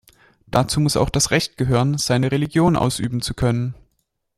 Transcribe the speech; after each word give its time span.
Dazu 0.47 0.79
muss 0.79 0.97
auch 0.97 1.11
das 1.11 1.29
Recht 1.29 1.57
gehören, 1.57 1.99
seine 1.99 2.31
Religion 2.31 2.75
ausüben 2.75 3.21
zu 3.21 3.35
können. 3.35 3.75